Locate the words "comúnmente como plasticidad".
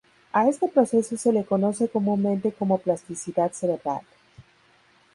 1.87-3.51